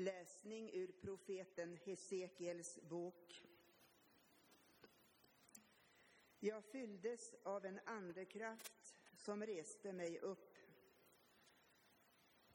[0.00, 3.46] Läsning ur profeten Hesekiels bok.
[6.38, 10.58] Jag fylldes av en andekraft som reste mig upp.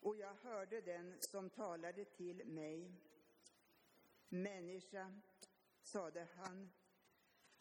[0.00, 2.92] Och jag hörde den som talade till mig.
[4.28, 5.20] Människa,
[5.82, 6.70] sade han,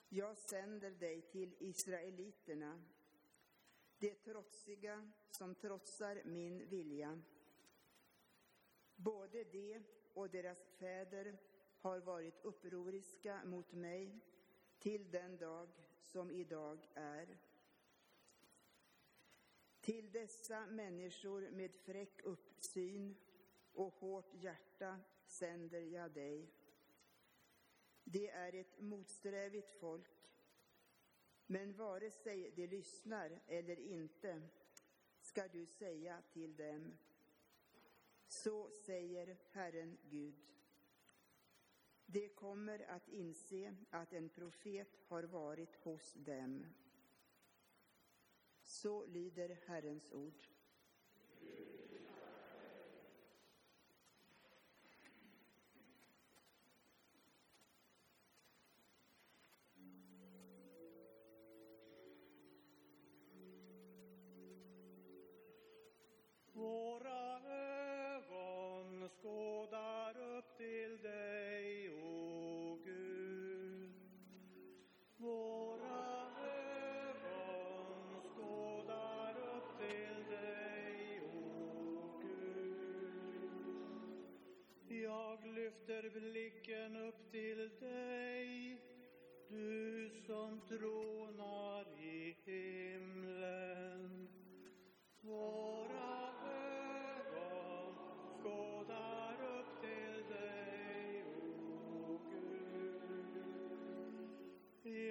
[0.10, 2.84] jag sänder dig till israeliterna,
[3.98, 7.22] de trotsiga som trotsar min vilja.
[8.98, 11.38] Både de och deras fäder
[11.78, 14.20] har varit upproriska mot mig
[14.80, 15.70] till den dag
[16.02, 17.38] som idag är.
[19.80, 23.16] Till dessa människor med fräck uppsyn
[23.74, 26.54] och hårt hjärta sänder jag dig.
[28.04, 30.30] Det är ett motsträvigt folk,
[31.46, 34.42] men vare sig de lyssnar eller inte
[35.22, 36.98] ska du säga till dem,
[38.28, 40.54] så säger Herren Gud.
[42.06, 46.66] De kommer att inse att en profet har varit hos dem.
[48.64, 50.48] Så lyder Herrens ord.
[85.88, 88.82] Lyfter blicken upp till dig,
[89.50, 94.28] du som tronar i himlen.
[95.22, 97.96] Våra ögon
[98.42, 101.24] skådar upp till dig,
[101.92, 103.44] o Gud.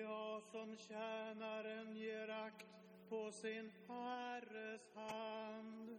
[0.02, 2.66] Jag som tjänaren ger akt
[3.09, 5.98] på sin herres hand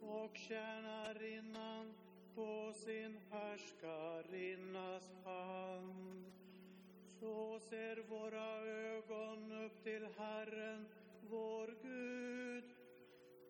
[0.00, 1.94] och tjänarinnan
[2.34, 6.24] på sin härskarinnas hand.
[7.20, 10.86] Så ser våra ögon upp till Herren,
[11.20, 12.64] vår Gud,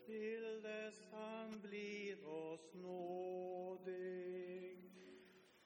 [0.07, 3.91] till dess han blir oss nådig.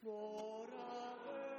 [0.00, 1.53] Våra ögon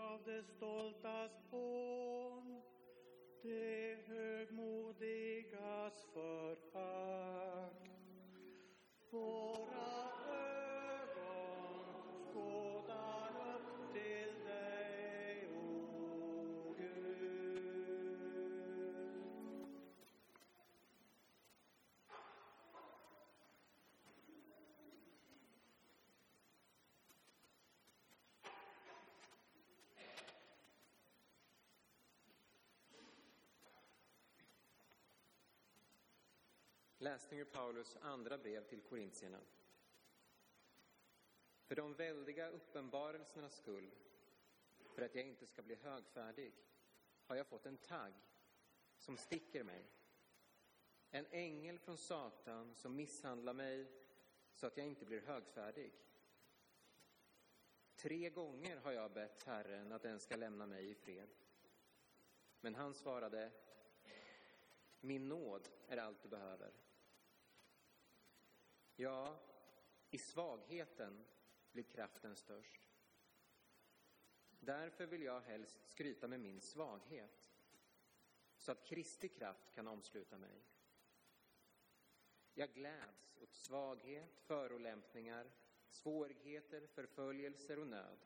[0.00, 2.62] av det stoltas hån,
[3.42, 7.90] det högmodigas förakt.
[9.10, 10.08] Våra
[37.02, 39.40] Läsning ur Paulus andra brev till korintierna.
[41.64, 43.90] För de väldiga uppenbarelsernas skull,
[44.94, 46.54] för att jag inte ska bli högfärdig,
[47.26, 48.12] har jag fått en tagg
[48.96, 49.86] som sticker mig.
[51.10, 53.86] En ängel från Satan som misshandlar mig
[54.54, 55.92] så att jag inte blir högfärdig.
[57.96, 61.28] Tre gånger har jag bett Herren att den ska lämna mig i fred.
[62.60, 63.52] Men han svarade,
[65.00, 66.72] min nåd är allt du behöver.
[69.00, 69.38] Ja,
[70.10, 71.24] i svagheten
[71.72, 72.90] blir kraften störst.
[74.60, 77.50] Därför vill jag helst skryta med min svaghet,
[78.56, 80.62] så att Kristi kraft kan omsluta mig.
[82.54, 85.50] Jag gläds åt svaghet, förolämpningar,
[85.88, 88.18] svårigheter, förföljelser och nöd,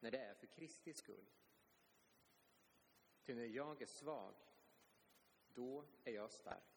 [0.00, 1.26] när det är för Kristi skull.
[3.22, 4.34] Ty när jag är svag,
[5.54, 6.73] då är jag stark.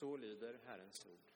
[0.00, 1.32] Så lyder Herrens ord.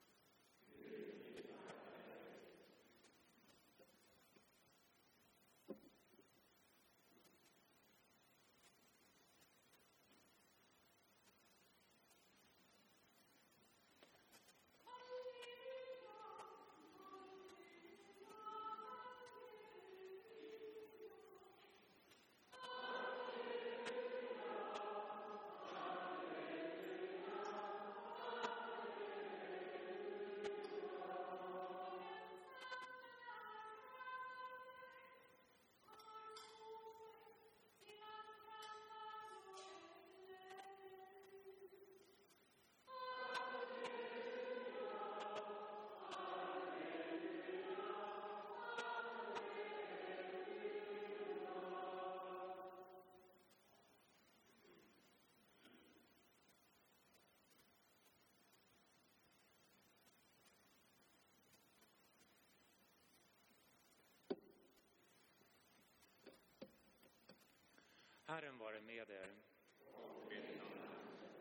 [68.30, 69.34] Herren vare med er.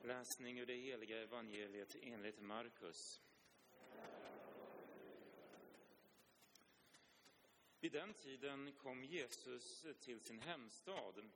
[0.04, 3.22] Läsning ur det heliga evangeliet enligt Markus.
[7.80, 11.30] Vid den tiden kom Jesus till sin hemstad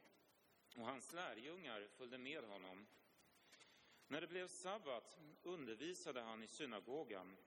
[0.75, 2.87] och hans lärjungar följde med honom.
[4.07, 7.37] När det blev sabbat undervisade han i synagogan.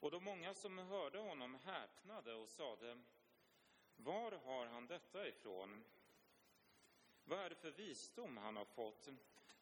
[0.00, 3.02] Och de många som hörde honom häpnade och sade,
[3.96, 5.84] var har han detta ifrån?
[7.24, 9.08] Vad är det för visdom han har fått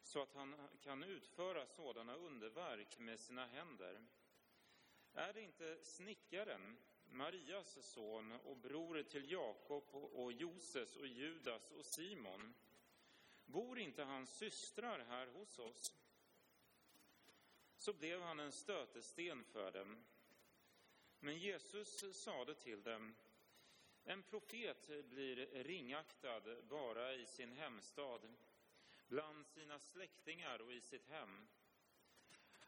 [0.01, 4.05] så att han kan utföra sådana underverk med sina händer?
[5.13, 11.85] Är det inte snickaren, Marias son och bror till Jakob och Joses och Judas och
[11.85, 12.53] Simon?
[13.45, 15.93] Bor inte hans systrar här hos oss?
[17.77, 20.03] Så blev han en stötesten för dem.
[21.19, 23.15] Men Jesus sade till dem,
[24.05, 28.21] en profet blir ringaktad bara i sin hemstad,
[29.07, 31.47] bland sina släktingar och i sitt hem.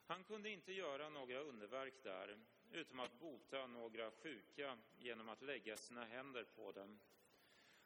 [0.08, 2.38] Han kunde inte göra några underverk där,
[2.72, 7.00] utom att bota några sjuka genom att lägga sina händer på dem.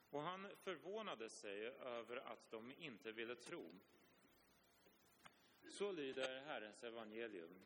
[0.10, 3.80] Och han förvånade sig över att de inte ville tro.
[5.69, 7.66] Så lyder Herrens evangelium.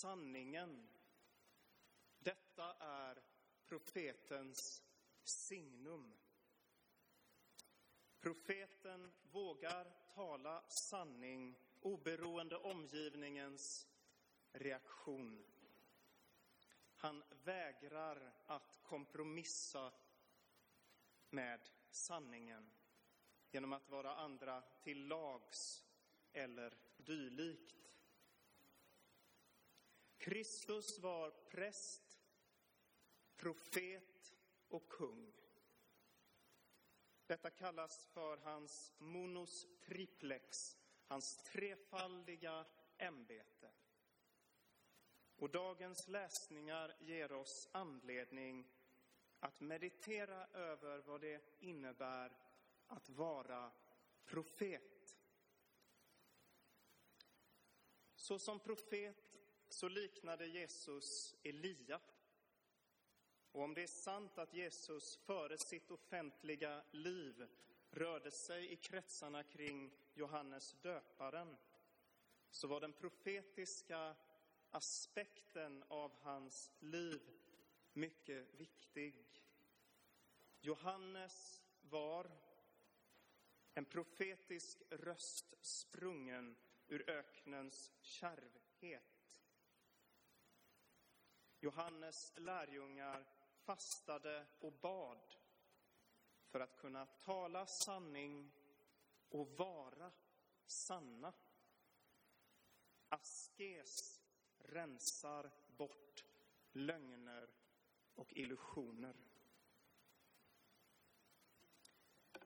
[0.00, 0.88] Sanningen.
[2.18, 3.22] Detta är
[3.68, 4.82] profetens
[5.22, 6.14] signum.
[8.20, 13.88] Profeten vågar tala sanning oberoende omgivningens
[14.52, 15.44] reaktion.
[16.96, 19.92] Han vägrar att kompromissa
[21.30, 22.70] med sanningen
[23.50, 25.84] genom att vara andra till lags
[26.32, 27.89] eller dylikt.
[30.20, 32.20] Kristus var präst,
[33.36, 34.34] profet
[34.68, 35.32] och kung.
[37.26, 40.76] Detta kallas för hans monos triplex,
[41.06, 42.66] hans trefaldiga
[42.98, 43.70] ämbete.
[45.36, 48.70] Och dagens läsningar ger oss anledning
[49.38, 52.36] att meditera över vad det innebär
[52.86, 53.72] att vara
[54.24, 55.16] profet.
[58.14, 59.29] Så som profet
[59.72, 62.00] så liknade Jesus Elia.
[63.52, 67.48] Och om det är sant att Jesus före sitt offentliga liv
[67.90, 71.56] rörde sig i kretsarna kring Johannes döparen,
[72.50, 74.16] så var den profetiska
[74.70, 77.20] aspekten av hans liv
[77.92, 79.24] mycket viktig.
[80.60, 82.30] Johannes var
[83.74, 86.56] en profetisk röst sprungen
[86.88, 89.09] ur öknens kärvhet.
[91.60, 93.26] Johannes lärjungar
[93.64, 95.34] fastade och bad
[96.46, 98.52] för att kunna tala sanning
[99.28, 100.12] och vara
[100.66, 101.32] sanna.
[103.08, 104.20] Askes
[104.58, 106.24] rensar bort
[106.72, 107.50] lögner
[108.14, 109.16] och illusioner.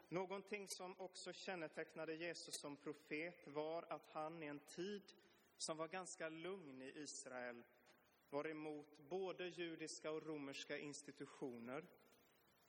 [0.08, 5.12] Någonting som också kännetecknade Jesus som profet var att han i en tid
[5.56, 7.64] som var ganska lugn i Israel
[8.34, 11.86] var emot både judiska och romerska institutioner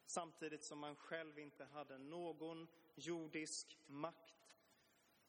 [0.06, 4.58] samtidigt som man själv inte hade någon jordisk makt,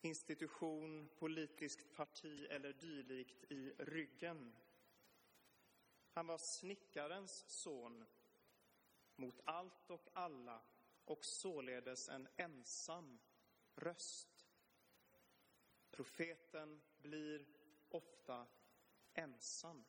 [0.01, 4.57] institution, politiskt parti eller dylikt i ryggen.
[6.13, 8.05] Han var snickarens son
[9.17, 10.63] mot allt och alla
[11.05, 13.19] och således en ensam
[13.75, 14.47] röst.
[15.91, 17.47] Profeten blir
[17.89, 18.47] ofta
[19.15, 19.85] ensam.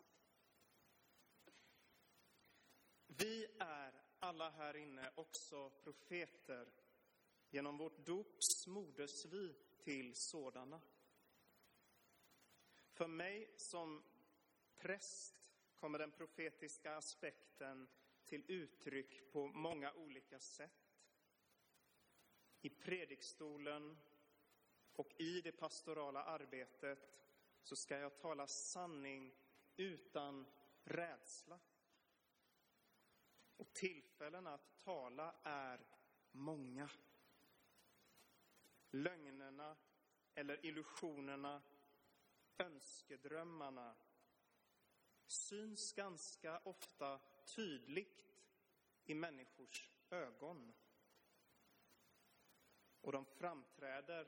[3.08, 6.72] Vi är alla här inne också profeter.
[7.50, 10.82] Genom vårt dop smordes vi till sådana.
[12.92, 14.04] För mig som
[14.78, 15.36] präst
[15.76, 17.88] kommer den profetiska aspekten
[18.26, 20.88] till uttryck på många olika sätt.
[22.62, 23.98] I predikstolen
[24.94, 27.18] och i det pastorala arbetet
[27.62, 29.36] så ska jag tala sanning
[29.78, 30.46] utan
[30.84, 31.60] rädsla.
[33.58, 35.86] Och tillfällena att tala är
[36.32, 36.90] många.
[38.92, 39.78] Lögnerna
[40.36, 41.62] eller illusionerna,
[42.58, 43.96] önskedrömmarna
[45.26, 47.20] syns ganska ofta
[47.56, 48.28] tydligt
[49.06, 50.74] i människors ögon.
[53.02, 54.28] Och de framträder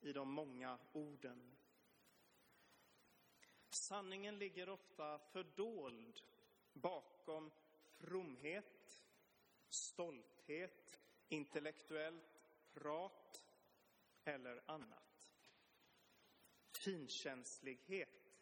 [0.00, 1.56] i de många orden.
[3.68, 6.22] Sanningen ligger ofta fördold
[6.72, 7.50] bakom
[8.02, 9.04] fromhet,
[9.68, 12.42] stolthet, intellektuellt
[12.72, 13.44] prat
[14.24, 15.32] eller annat.
[16.72, 18.32] Finkänslighet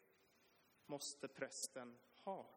[0.85, 2.49] måste prästen ha.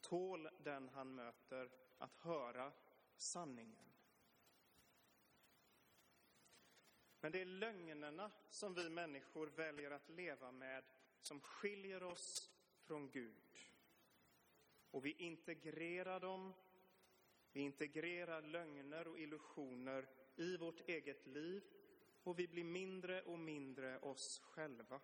[0.00, 2.72] Tål den han möter att höra
[3.16, 3.92] sanningen.
[7.20, 10.84] Men det är lögnerna som vi människor väljer att leva med
[11.20, 13.58] som skiljer oss från Gud.
[14.90, 16.54] Och vi integrerar dem,
[17.52, 21.64] vi integrerar lögner och illusioner i vårt eget liv
[22.22, 25.00] och vi blir mindre och mindre oss själva.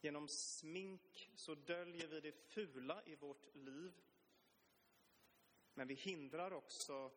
[0.00, 3.92] Genom smink så döljer vi det fula i vårt liv.
[5.74, 7.12] Men vi hindrar också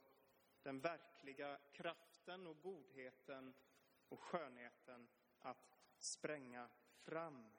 [0.61, 3.53] den verkliga kraften och godheten
[4.09, 5.07] och skönheten
[5.39, 7.51] att spränga fram.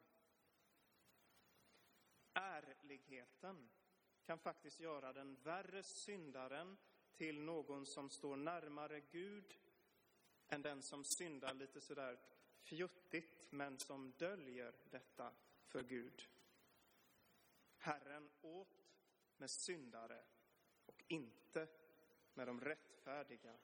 [2.40, 3.68] Ärligheten
[4.24, 6.76] kan faktiskt göra den värre syndaren
[7.14, 9.58] till någon som står närmare Gud
[10.48, 12.18] än den som syndar lite sådär
[12.60, 15.32] fjuttigt men som döljer detta
[15.66, 16.28] för Gud.
[17.76, 18.84] Herren åt
[19.36, 20.24] med syndare
[20.86, 21.68] och inte
[22.34, 23.56] med de rättfärdiga.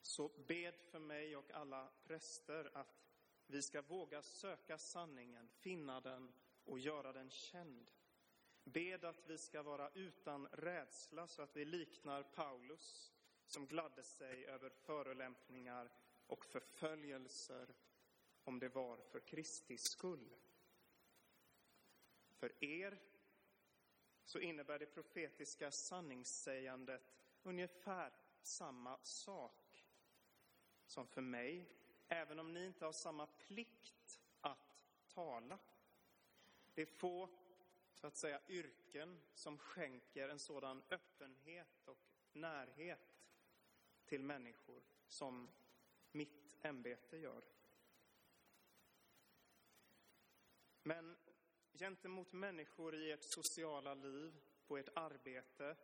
[0.00, 3.04] Så bed för mig och alla präster att
[3.46, 6.32] vi ska våga söka sanningen, finna den
[6.64, 7.90] och göra den känd.
[8.64, 13.12] Bed att vi ska vara utan rädsla så att vi liknar Paulus
[13.46, 15.90] som gladde sig över förolämpningar
[16.26, 17.74] och förföljelser
[18.44, 20.36] om det var för Kristi skull.
[22.30, 23.02] För er
[24.24, 29.86] så innebär det profetiska sanningssägandet ungefär samma sak
[30.86, 31.68] som för mig,
[32.08, 35.58] även om ni inte har samma plikt att tala.
[36.74, 37.28] Det är få,
[37.94, 41.98] så att säga, yrken som skänker en sådan öppenhet och
[42.32, 43.24] närhet
[44.04, 45.50] till människor som
[46.12, 47.44] mitt ämbete gör.
[50.82, 51.16] Men
[51.72, 55.76] gentemot människor i ert sociala liv, på ert arbete,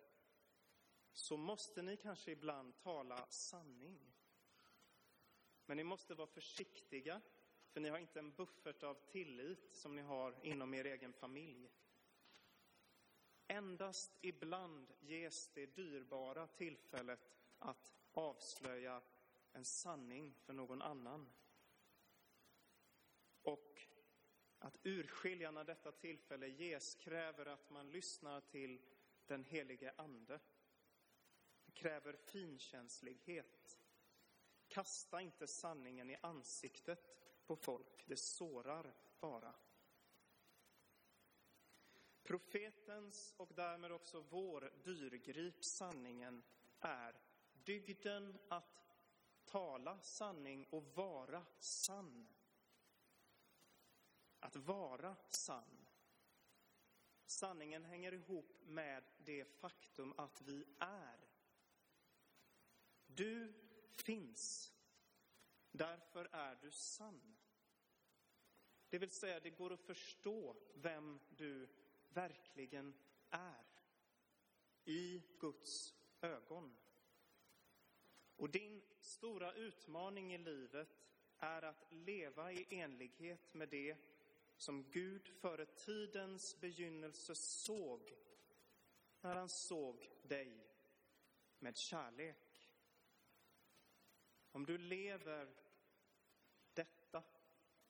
[1.12, 4.12] så måste ni kanske ibland tala sanning.
[5.66, 7.20] Men ni måste vara försiktiga,
[7.72, 11.70] för ni har inte en buffert av tillit som ni har inom er egen familj.
[13.46, 19.02] Endast ibland ges det dyrbara tillfället att avslöja
[19.52, 21.30] en sanning för någon annan.
[23.42, 23.82] Och
[24.58, 28.80] att urskilja när detta tillfälle ges kräver att man lyssnar till
[29.26, 30.40] den helige Ande.
[31.64, 33.80] Det kräver finkänslighet.
[34.68, 39.54] Kasta inte sanningen i ansiktet på folk, det sårar bara.
[42.22, 46.42] Profetens och därmed också vår dyrgrip sanningen
[46.80, 47.20] är
[47.52, 48.96] dygden att
[49.44, 52.28] tala sanning och vara sann.
[54.40, 55.88] Att vara sann.
[57.26, 61.28] Sanningen hänger ihop med det faktum att vi är.
[63.06, 63.52] Du
[63.92, 64.72] finns.
[65.70, 67.39] Därför är du sann.
[68.90, 71.68] Det vill säga, det går att förstå vem du
[72.08, 72.94] verkligen
[73.30, 73.64] är
[74.84, 76.76] i Guds ögon.
[78.36, 80.88] Och din stora utmaning i livet
[81.38, 83.96] är att leva i enlighet med det
[84.56, 88.14] som Gud före tidens begynnelse såg
[89.20, 90.66] när han såg dig
[91.58, 92.74] med kärlek.
[94.52, 95.59] Om du lever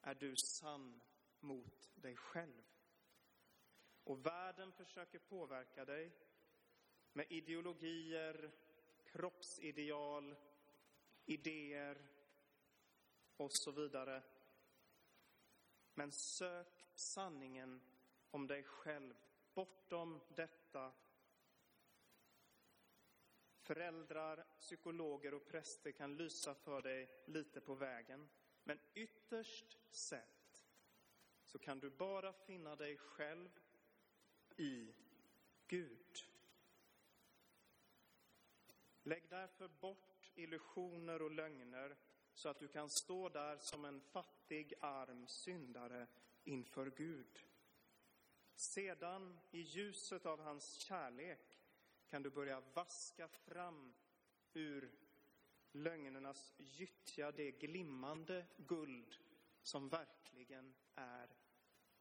[0.02, 1.00] är du sann
[1.40, 2.62] mot dig själv.
[4.04, 6.12] Och världen försöker påverka dig
[7.12, 8.50] med ideologier,
[9.04, 10.37] kroppsideal,
[11.25, 12.09] idéer
[13.37, 14.23] och så vidare.
[15.95, 17.80] Men sök sanningen
[18.30, 19.14] om dig själv
[19.54, 20.92] bortom detta.
[23.59, 28.28] Föräldrar, psykologer och präster kan lysa för dig lite på vägen.
[28.71, 30.65] Men ytterst sett
[31.45, 33.49] så kan du bara finna dig själv
[34.57, 34.95] i
[35.67, 36.25] Gud.
[39.03, 41.97] Lägg därför bort illusioner och lögner
[42.33, 46.07] så att du kan stå där som en fattig, arm syndare
[46.45, 47.45] inför Gud.
[48.55, 51.59] Sedan, i ljuset av hans kärlek,
[52.09, 53.95] kan du börja vaska fram
[54.53, 55.10] ur
[55.73, 59.19] lögnernas gyttja det glimmande guld
[59.62, 61.29] som verkligen är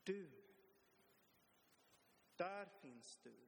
[0.03, 0.31] du.
[2.35, 3.47] Där finns du,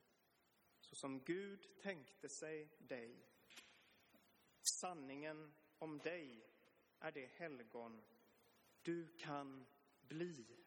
[0.79, 3.27] så som Gud tänkte sig dig.
[4.61, 6.45] Sanningen om dig
[6.99, 8.03] är det helgon
[8.81, 9.65] du kan
[10.01, 10.60] bli.